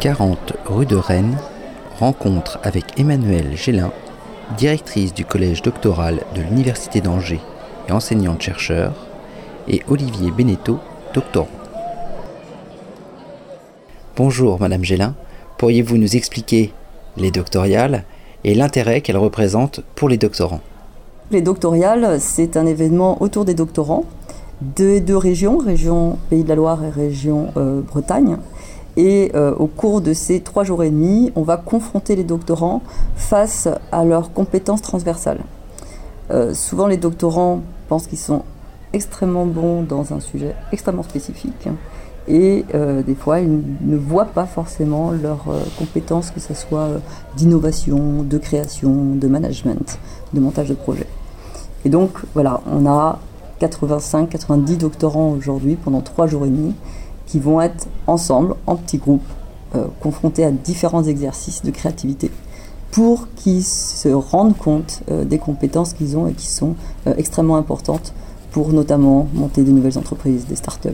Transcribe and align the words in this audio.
40 0.00 0.52
rue 0.66 0.86
de 0.86 0.94
Rennes, 0.94 1.36
rencontre 1.98 2.60
avec 2.62 3.00
Emmanuelle 3.00 3.56
Gélin, 3.56 3.90
directrice 4.56 5.12
du 5.12 5.24
collège 5.24 5.60
doctoral 5.60 6.20
de 6.36 6.42
l'Université 6.42 7.00
d'Angers 7.00 7.40
et 7.88 7.92
enseignante-chercheur, 7.92 8.92
et 9.66 9.82
Olivier 9.88 10.30
Beneteau, 10.30 10.78
doctorant. 11.14 11.48
Bonjour 14.16 14.60
Madame 14.60 14.84
Gélin, 14.84 15.16
pourriez-vous 15.56 15.96
nous 15.96 16.14
expliquer 16.14 16.72
les 17.16 17.32
doctoriales 17.32 18.04
et 18.44 18.54
l'intérêt 18.54 19.00
qu'elles 19.00 19.16
représentent 19.16 19.80
pour 19.96 20.08
les 20.08 20.16
doctorants? 20.16 20.60
Les 21.32 21.42
doctoriales, 21.42 22.20
c'est 22.20 22.56
un 22.56 22.66
événement 22.66 23.20
autour 23.20 23.44
des 23.44 23.54
doctorants 23.54 24.04
de 24.76 25.00
deux 25.00 25.16
régions, 25.16 25.58
région 25.58 26.18
Pays 26.30 26.44
de 26.44 26.48
la 26.48 26.54
Loire 26.54 26.84
et 26.84 26.90
région 26.90 27.48
euh, 27.56 27.80
Bretagne. 27.80 28.36
Et 28.96 29.30
euh, 29.34 29.54
au 29.54 29.66
cours 29.66 30.00
de 30.00 30.12
ces 30.12 30.40
trois 30.40 30.64
jours 30.64 30.82
et 30.82 30.90
demi, 30.90 31.32
on 31.36 31.42
va 31.42 31.56
confronter 31.56 32.16
les 32.16 32.24
doctorants 32.24 32.82
face 33.16 33.68
à 33.92 34.04
leurs 34.04 34.32
compétences 34.32 34.82
transversales. 34.82 35.40
Euh, 36.30 36.54
souvent, 36.54 36.86
les 36.86 36.96
doctorants 36.96 37.60
pensent 37.88 38.06
qu'ils 38.06 38.18
sont 38.18 38.42
extrêmement 38.92 39.46
bons 39.46 39.82
dans 39.82 40.12
un 40.12 40.20
sujet 40.20 40.54
extrêmement 40.72 41.02
spécifique 41.02 41.68
et 42.26 42.64
euh, 42.74 43.02
des 43.02 43.14
fois 43.14 43.40
ils 43.40 43.62
ne 43.82 43.96
voient 43.96 44.24
pas 44.24 44.46
forcément 44.46 45.10
leurs 45.10 45.44
compétences, 45.78 46.30
que 46.30 46.40
ce 46.40 46.54
soit 46.54 46.88
d'innovation, 47.36 48.22
de 48.22 48.38
création, 48.38 49.14
de 49.14 49.28
management, 49.28 49.98
de 50.32 50.40
montage 50.40 50.70
de 50.70 50.74
projet. 50.74 51.06
Et 51.84 51.90
donc 51.90 52.12
voilà, 52.34 52.62
on 52.66 52.86
a 52.86 53.18
85-90 53.60 54.78
doctorants 54.78 55.30
aujourd'hui 55.30 55.76
pendant 55.76 56.00
trois 56.00 56.26
jours 56.26 56.46
et 56.46 56.50
demi 56.50 56.74
qui 57.28 57.38
vont 57.38 57.60
être 57.60 57.86
ensemble, 58.06 58.54
en 58.66 58.74
petits 58.74 58.98
groupes, 58.98 59.22
euh, 59.76 59.84
confrontés 60.00 60.44
à 60.44 60.50
différents 60.50 61.04
exercices 61.04 61.62
de 61.62 61.70
créativité 61.70 62.30
pour 62.90 63.28
qu'ils 63.36 63.64
se 63.64 64.08
rendent 64.08 64.56
compte 64.56 65.02
euh, 65.10 65.24
des 65.24 65.38
compétences 65.38 65.92
qu'ils 65.92 66.16
ont 66.16 66.26
et 66.26 66.32
qui 66.32 66.46
sont 66.46 66.74
euh, 67.06 67.12
extrêmement 67.18 67.56
importantes 67.56 68.14
pour 68.50 68.72
notamment 68.72 69.28
monter 69.34 69.62
de 69.62 69.70
nouvelles 69.70 69.98
entreprises, 69.98 70.46
des 70.46 70.56
startups 70.56 70.88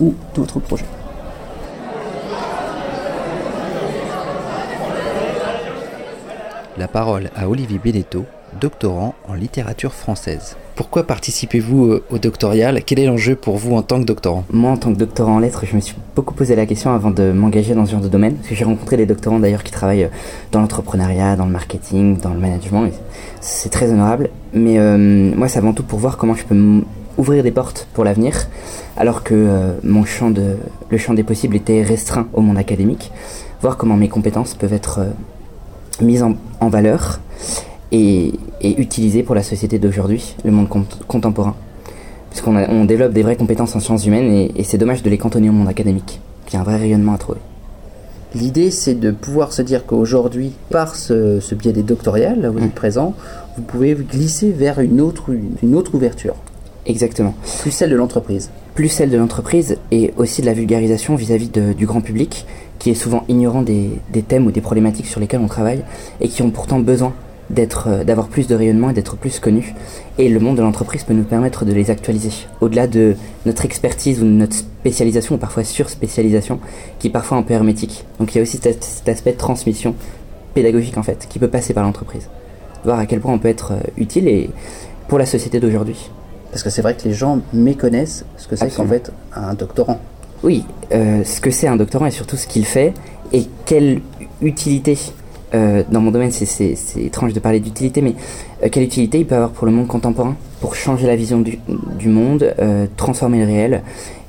ou 0.00 0.12
d'autres 0.34 0.58
projets. 0.58 0.86
La 6.76 6.88
parole 6.88 7.30
à 7.36 7.48
Olivier 7.48 7.78
Beneteau, 7.78 8.24
doctorant 8.60 9.14
en 9.28 9.34
littérature 9.34 9.92
française. 9.92 10.56
Pourquoi 10.76 11.04
participez-vous 11.04 11.86
euh, 11.86 12.04
au 12.10 12.18
doctoral 12.18 12.82
Quel 12.84 12.98
est 12.98 13.06
l'enjeu 13.06 13.34
pour 13.34 13.56
vous 13.56 13.74
en 13.74 13.82
tant 13.82 13.98
que 13.98 14.04
doctorant? 14.04 14.44
Moi, 14.52 14.70
en 14.70 14.76
tant 14.76 14.92
que 14.92 14.98
doctorant 14.98 15.36
en 15.36 15.38
lettres, 15.38 15.64
je 15.64 15.74
me 15.74 15.80
suis 15.80 15.96
beaucoup 16.14 16.34
posé 16.34 16.54
la 16.54 16.66
question 16.66 16.92
avant 16.92 17.10
de 17.10 17.32
m'engager 17.32 17.74
dans 17.74 17.86
ce 17.86 17.92
genre 17.92 18.02
de 18.02 18.08
domaine. 18.08 18.34
Parce 18.34 18.48
que 18.48 18.54
j'ai 18.54 18.64
rencontré 18.64 18.98
des 18.98 19.06
doctorants 19.06 19.38
d'ailleurs 19.38 19.62
qui 19.62 19.72
travaillent 19.72 20.04
euh, 20.04 20.08
dans 20.52 20.60
l'entrepreneuriat, 20.60 21.36
dans 21.36 21.46
le 21.46 21.52
marketing, 21.52 22.18
dans 22.18 22.34
le 22.34 22.40
management. 22.40 22.90
C'est 23.40 23.70
très 23.70 23.90
honorable. 23.90 24.28
Mais 24.52 24.78
euh, 24.78 24.98
moi, 24.98 25.48
c'est 25.48 25.58
avant 25.58 25.72
tout 25.72 25.82
pour 25.82 25.98
voir 25.98 26.18
comment 26.18 26.34
je 26.34 26.44
peux 26.44 26.82
ouvrir 27.16 27.42
des 27.42 27.52
portes 27.52 27.88
pour 27.94 28.04
l'avenir, 28.04 28.46
alors 28.98 29.22
que 29.22 29.78
mon 29.82 30.04
champ 30.04 30.28
de, 30.28 30.58
le 30.90 30.98
champ 30.98 31.14
des 31.14 31.22
possibles 31.22 31.56
était 31.56 31.82
restreint 31.82 32.28
au 32.34 32.42
monde 32.42 32.58
académique. 32.58 33.10
Voir 33.62 33.78
comment 33.78 33.96
mes 33.96 34.10
compétences 34.10 34.52
peuvent 34.52 34.74
être 34.74 35.00
mises 36.02 36.22
en, 36.22 36.34
en 36.60 36.68
valeur 36.68 37.20
et, 37.92 38.32
utilisé 38.62 39.22
pour 39.22 39.34
la 39.34 39.42
société 39.42 39.78
d'aujourd'hui, 39.78 40.34
le 40.44 40.50
monde 40.50 40.68
contemporain. 41.06 41.54
Parce 42.30 42.42
qu'on 42.42 42.56
on 42.56 42.84
développe 42.84 43.12
des 43.12 43.22
vraies 43.22 43.36
compétences 43.36 43.76
en 43.76 43.80
sciences 43.80 44.06
humaines 44.06 44.50
et, 44.56 44.64
c'est 44.64 44.78
dommage 44.78 45.02
de 45.02 45.10
les 45.10 45.18
cantonner 45.18 45.48
au 45.48 45.52
monde 45.52 45.68
académique, 45.68 46.20
qui 46.46 46.56
a 46.56 46.60
un 46.60 46.64
vrai 46.64 46.76
rayonnement 46.76 47.14
à 47.14 47.18
trouver. 47.18 47.38
L'idée, 48.34 48.70
c'est 48.70 48.94
de 48.94 49.10
pouvoir 49.10 49.52
se 49.52 49.62
dire 49.62 49.86
qu'aujourd'hui, 49.86 50.52
par 50.70 50.96
ce, 50.96 51.54
biais 51.54 51.72
des 51.72 51.82
doctoriales, 51.82 52.40
là 52.40 52.50
où 52.50 52.54
vous 52.54 52.58
êtes 52.58 52.66
mm. 52.66 52.70
présent, 52.70 53.14
vous 53.56 53.62
pouvez 53.62 53.94
glisser 53.94 54.50
vers 54.50 54.80
une 54.80 55.00
autre, 55.00 55.30
une 55.62 55.74
autre 55.74 55.94
ouverture. 55.94 56.34
Exactement. 56.84 57.34
Plus 57.60 57.70
celle 57.70 57.90
de 57.90 57.96
l'entreprise. 57.96 58.50
Plus 58.74 58.88
celle 58.88 59.10
de 59.10 59.16
l'entreprise 59.16 59.78
et 59.90 60.12
aussi 60.18 60.42
de 60.42 60.46
la 60.46 60.52
vulgarisation 60.52 61.14
vis-à-vis 61.14 61.48
du 61.48 61.86
grand 61.86 62.00
public, 62.00 62.46
qui 62.78 62.90
est 62.90 62.94
souvent 62.94 63.24
ignorant 63.28 63.62
des, 63.62 63.90
des, 64.12 64.22
thèmes 64.22 64.46
ou 64.46 64.50
des 64.50 64.60
problématiques 64.60 65.06
sur 65.06 65.18
lesquelles 65.18 65.40
on 65.40 65.48
travaille 65.48 65.82
et 66.20 66.28
qui 66.28 66.42
ont 66.42 66.50
pourtant 66.50 66.78
besoin 66.78 67.14
d'être, 67.50 67.88
euh, 67.88 68.04
d'avoir 68.04 68.28
plus 68.28 68.46
de 68.46 68.54
rayonnement 68.54 68.90
et 68.90 68.92
d'être 68.92 69.16
plus 69.16 69.38
connu. 69.38 69.74
Et 70.18 70.28
le 70.28 70.40
monde 70.40 70.56
de 70.56 70.62
l'entreprise 70.62 71.04
peut 71.04 71.14
nous 71.14 71.24
permettre 71.24 71.64
de 71.64 71.72
les 71.72 71.90
actualiser. 71.90 72.30
Au-delà 72.60 72.86
de 72.86 73.16
notre 73.44 73.64
expertise 73.64 74.20
ou 74.20 74.24
de 74.24 74.30
notre 74.30 74.54
spécialisation, 74.54 75.36
ou 75.36 75.38
parfois 75.38 75.64
sur-spécialisation, 75.64 76.60
qui 76.98 77.08
est 77.08 77.10
parfois 77.10 77.38
un 77.38 77.42
peu 77.42 77.54
hermétique. 77.54 78.04
Donc 78.18 78.34
il 78.34 78.38
y 78.38 78.40
a 78.40 78.42
aussi 78.42 78.58
cet, 78.62 79.08
aspect 79.08 79.32
de 79.32 79.38
transmission 79.38 79.94
pédagogique 80.54 80.98
en 80.98 81.02
fait, 81.02 81.26
qui 81.28 81.38
peut 81.38 81.48
passer 81.48 81.74
par 81.74 81.84
l'entreprise. 81.84 82.28
Voir 82.84 82.98
à 82.98 83.06
quel 83.06 83.20
point 83.20 83.32
on 83.32 83.38
peut 83.38 83.48
être 83.48 83.72
euh, 83.72 83.80
utile 83.96 84.28
et 84.28 84.50
pour 85.08 85.18
la 85.18 85.26
société 85.26 85.60
d'aujourd'hui. 85.60 86.10
Parce 86.50 86.62
que 86.62 86.70
c'est 86.70 86.82
vrai 86.82 86.94
que 86.94 87.04
les 87.04 87.12
gens 87.12 87.40
méconnaissent 87.52 88.24
ce 88.36 88.48
que 88.48 88.56
c'est 88.56 88.74
qu'en 88.74 88.86
fait 88.86 89.12
un 89.34 89.54
doctorant. 89.54 90.00
Oui, 90.42 90.64
euh, 90.92 91.24
ce 91.24 91.40
que 91.40 91.50
c'est 91.50 91.66
un 91.66 91.76
doctorant 91.76 92.06
et 92.06 92.10
surtout 92.10 92.36
ce 92.36 92.46
qu'il 92.46 92.64
fait 92.64 92.94
et 93.32 93.46
quelle 93.64 94.00
utilité 94.40 94.96
euh, 95.54 95.82
dans 95.90 96.00
mon 96.00 96.10
domaine, 96.10 96.32
c'est 96.32 96.74
étrange 96.96 97.32
de 97.32 97.40
parler 97.40 97.60
d'utilité, 97.60 98.02
mais 98.02 98.14
euh, 98.62 98.68
quelle 98.70 98.82
utilité 98.82 99.20
il 99.20 99.26
peut 99.26 99.36
avoir 99.36 99.50
pour 99.50 99.66
le 99.66 99.72
monde 99.72 99.86
contemporain 99.86 100.34
Pour 100.60 100.74
changer 100.74 101.06
la 101.06 101.16
vision 101.16 101.40
du, 101.40 102.08
monde, 102.08 102.54
euh, 102.58 102.86
transformer 102.96 103.40
le 103.40 103.46
réel 103.46 103.82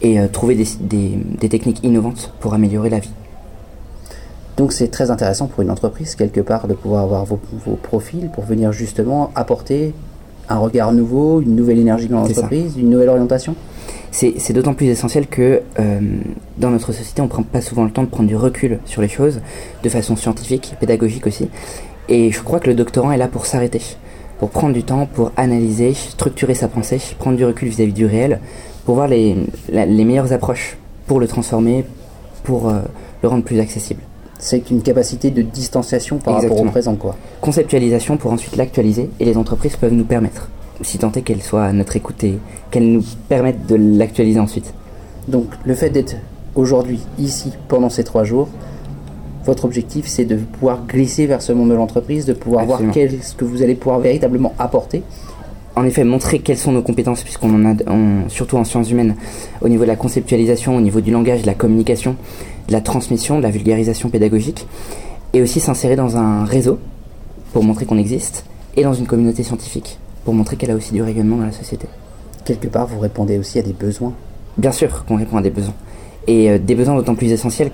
et 0.00 0.18
trouver 0.32 0.56
des, 0.80 1.48
techniques 1.48 1.84
innovantes 1.84 2.32
pour 2.40 2.54
améliorer 2.54 2.90
la 2.90 2.98
vie? 2.98 3.12
Donc 4.56 4.72
c'est 4.72 4.88
très 4.88 5.10
intéressant 5.10 5.46
pour 5.46 5.62
une 5.62 5.70
entreprise, 5.70 6.14
quelque 6.14 6.40
part, 6.40 6.66
de 6.66 6.74
pouvoir 6.74 7.04
avoir 7.04 7.24
vos, 7.24 7.38
profils 7.82 8.28
pour 8.34 8.44
venir 8.44 8.72
justement 8.72 9.30
apporter 9.34 9.94
un 10.48 10.58
regard 10.58 10.92
nouveau, 10.92 11.40
une 11.40 11.54
nouvelle 11.54 11.78
énergie 11.78 12.08
dans 12.08 12.20
l'entreprise, 12.20 12.76
une 12.76 12.90
nouvelle 12.90 13.08
orientation 13.08 13.54
c'est 14.12 14.52
d'autant 14.52 14.74
plus 14.74 14.86
essentiel 14.86 15.26
que 15.26 15.62
euh, 15.80 16.00
dans 16.58 16.70
notre 16.70 16.92
société, 16.92 17.22
on 17.22 17.24
ne 17.24 17.30
prend 17.30 17.42
pas 17.42 17.62
souvent 17.62 17.84
le 17.84 17.90
temps 17.90 18.02
de 18.02 18.08
prendre 18.08 18.28
du 18.28 18.36
recul 18.36 18.78
sur 18.84 19.00
les 19.00 19.08
choses, 19.08 19.40
de 19.82 19.88
façon 19.88 20.16
scientifique, 20.16 20.74
pédagogique 20.78 21.26
aussi. 21.26 21.48
Et 22.08 22.30
je 22.30 22.42
crois 22.42 22.60
que 22.60 22.68
le 22.68 22.74
doctorant 22.74 23.10
est 23.10 23.16
là 23.16 23.26
pour 23.26 23.46
s'arrêter, 23.46 23.80
pour 24.38 24.50
prendre 24.50 24.74
du 24.74 24.82
temps, 24.82 25.06
pour 25.06 25.32
analyser, 25.38 25.94
structurer 25.94 26.54
sa 26.54 26.68
pensée, 26.68 27.00
prendre 27.18 27.38
du 27.38 27.44
recul 27.44 27.68
vis-à-vis 27.68 27.94
du 27.94 28.04
réel, 28.04 28.40
pour 28.84 28.96
voir 28.96 29.08
les, 29.08 29.34
les, 29.70 30.04
meilleures 30.04 30.32
approches, 30.32 30.76
pour 31.06 31.18
le 31.18 31.26
transformer, 31.26 31.86
pour 32.42 32.68
euh, 32.68 32.80
le 33.22 33.28
rendre 33.28 33.44
plus 33.44 33.60
accessible. 33.60 34.02
C'est 34.38 34.70
une 34.70 34.82
capacité 34.82 35.30
de 35.30 35.40
distanciation 35.40 36.18
par 36.18 36.34
rapport 36.34 36.60
au 36.60 36.64
présent, 36.64 36.96
quoi. 36.96 37.16
Conceptualisation 37.40 38.18
pour 38.18 38.32
ensuite 38.32 38.56
l'actualiser, 38.56 39.08
et 39.20 39.24
les 39.24 39.38
entreprises 39.38 39.76
peuvent 39.76 39.94
nous 39.94 40.04
permettre 40.04 40.50
si 40.82 40.98
tant 40.98 41.12
est 41.12 41.22
qu'elle 41.22 41.42
soit 41.42 41.64
à 41.64 41.72
notre 41.72 41.96
écoute 41.96 42.22
et 42.24 42.38
qu'elle 42.70 42.90
nous 42.90 43.04
permette 43.28 43.66
de 43.66 43.76
l'actualiser 43.76 44.40
ensuite. 44.40 44.74
Donc 45.28 45.46
le 45.64 45.74
fait 45.74 45.90
d'être 45.90 46.16
aujourd'hui 46.54 47.00
ici 47.18 47.52
pendant 47.68 47.90
ces 47.90 48.04
trois 48.04 48.24
jours, 48.24 48.48
votre 49.44 49.64
objectif 49.64 50.06
c'est 50.06 50.24
de 50.24 50.36
pouvoir 50.36 50.86
glisser 50.86 51.26
vers 51.26 51.42
ce 51.42 51.52
monde 51.52 51.70
de 51.70 51.74
l'entreprise, 51.74 52.26
de 52.26 52.32
pouvoir 52.32 52.64
voir 52.66 52.80
ce 52.80 53.34
que 53.34 53.44
vous 53.44 53.62
allez 53.62 53.74
pouvoir 53.74 54.00
véritablement 54.00 54.52
apporter. 54.58 55.02
En 55.74 55.84
effet, 55.84 56.04
montrer 56.04 56.40
quelles 56.40 56.58
sont 56.58 56.72
nos 56.72 56.82
compétences, 56.82 57.22
puisqu'on 57.22 57.54
en 57.54 57.72
a, 57.72 57.74
surtout 58.28 58.58
en 58.58 58.64
sciences 58.64 58.90
humaines, 58.90 59.16
au 59.62 59.70
niveau 59.70 59.84
de 59.84 59.88
la 59.88 59.96
conceptualisation, 59.96 60.76
au 60.76 60.82
niveau 60.82 61.00
du 61.00 61.10
langage, 61.10 61.40
de 61.42 61.46
la 61.46 61.54
communication, 61.54 62.16
de 62.68 62.72
la 62.72 62.82
transmission, 62.82 63.38
de 63.38 63.42
la 63.42 63.50
vulgarisation 63.50 64.10
pédagogique, 64.10 64.66
et 65.32 65.40
aussi 65.40 65.60
s'insérer 65.60 65.96
dans 65.96 66.18
un 66.18 66.44
réseau 66.44 66.78
pour 67.54 67.64
montrer 67.64 67.86
qu'on 67.86 67.96
existe, 67.96 68.44
et 68.76 68.82
dans 68.82 68.92
une 68.92 69.06
communauté 69.06 69.44
scientifique 69.44 69.98
pour 70.24 70.34
montrer 70.34 70.56
qu'elle 70.56 70.70
a 70.70 70.74
aussi 70.74 70.92
du 70.92 71.02
rayonnement 71.02 71.36
dans 71.36 71.46
la 71.46 71.52
société. 71.52 71.86
Quelque 72.44 72.68
part, 72.68 72.86
vous 72.86 72.98
répondez 72.98 73.38
aussi 73.38 73.58
à 73.58 73.62
des 73.62 73.72
besoins 73.72 74.12
Bien 74.58 74.72
sûr 74.72 75.04
qu'on 75.06 75.16
répond 75.16 75.38
à 75.38 75.42
des 75.42 75.50
besoins. 75.50 75.74
Et 76.26 76.50
euh, 76.50 76.58
des 76.58 76.74
besoins 76.74 76.94
d'autant 76.94 77.14
plus 77.14 77.32
essentiels 77.32 77.70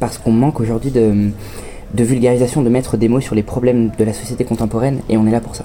parce 0.00 0.18
qu'on 0.18 0.32
manque 0.32 0.60
aujourd'hui 0.60 0.90
de, 0.90 1.30
de 1.94 2.04
vulgarisation, 2.04 2.62
de 2.62 2.68
mettre 2.68 2.96
des 2.96 3.08
mots 3.08 3.20
sur 3.20 3.34
les 3.34 3.42
problèmes 3.42 3.90
de 3.98 4.04
la 4.04 4.12
société 4.12 4.44
contemporaine, 4.44 5.00
et 5.08 5.16
on 5.16 5.26
est 5.26 5.30
là 5.30 5.40
pour 5.40 5.56
ça. 5.56 5.64